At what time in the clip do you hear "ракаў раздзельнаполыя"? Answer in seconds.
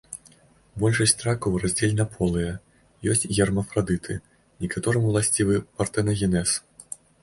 1.27-2.57